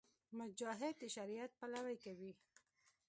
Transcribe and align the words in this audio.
مجاهد 0.37 0.95
د 1.01 1.03
شریعت 1.15 1.51
پلوۍ 1.59 1.95
کوي. 2.03 2.31